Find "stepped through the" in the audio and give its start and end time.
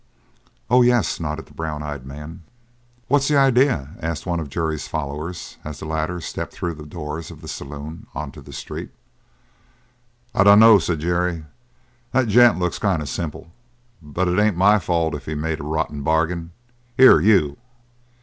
6.19-6.87